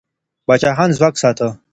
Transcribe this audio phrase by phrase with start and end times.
[0.45, 1.47] پاچاهان ځواک ساته.